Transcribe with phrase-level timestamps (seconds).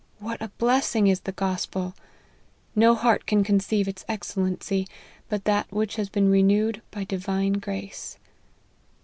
[0.17, 1.93] What a blessing is the gospel!
[2.75, 4.87] No heart can conceive its excellency,
[5.29, 8.17] but that which has been renewed by divine grace."